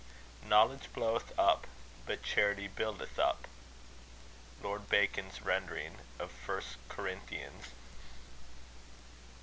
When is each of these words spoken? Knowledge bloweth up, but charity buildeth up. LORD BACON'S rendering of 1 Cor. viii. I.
Knowledge 0.43 0.91
bloweth 0.93 1.31
up, 1.37 1.67
but 2.07 2.23
charity 2.23 2.67
buildeth 2.67 3.19
up. 3.19 3.47
LORD 4.63 4.89
BACON'S 4.89 5.43
rendering 5.43 5.99
of 6.17 6.31
1 6.49 6.61
Cor. 6.89 7.05
viii. 7.27 7.45
I. 7.45 7.49